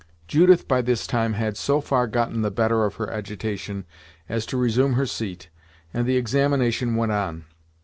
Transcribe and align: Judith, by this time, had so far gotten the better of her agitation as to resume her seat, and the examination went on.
Judith, 0.27 0.67
by 0.67 0.81
this 0.81 1.05
time, 1.05 1.33
had 1.33 1.55
so 1.55 1.79
far 1.79 2.07
gotten 2.07 2.41
the 2.41 2.49
better 2.49 2.85
of 2.85 2.95
her 2.95 3.11
agitation 3.11 3.85
as 4.27 4.47
to 4.47 4.57
resume 4.57 4.93
her 4.93 5.05
seat, 5.05 5.49
and 5.93 6.07
the 6.07 6.17
examination 6.17 6.95
went 6.95 7.11
on. 7.11 7.45